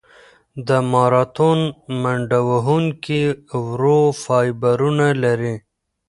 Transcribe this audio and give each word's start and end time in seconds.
د 0.67 0.69
ماراتون 0.91 1.59
منډهوهونکي 2.01 3.21
ورو 3.67 3.99
فایبرونه 4.23 5.07
لري. 5.23 5.55